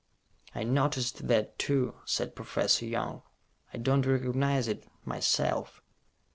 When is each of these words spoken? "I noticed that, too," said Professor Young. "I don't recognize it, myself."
"I 0.55 0.63
noticed 0.63 1.27
that, 1.27 1.59
too," 1.59 1.93
said 2.05 2.33
Professor 2.35 2.85
Young. 2.87 3.21
"I 3.71 3.77
don't 3.77 4.07
recognize 4.07 4.67
it, 4.67 4.87
myself." 5.05 5.79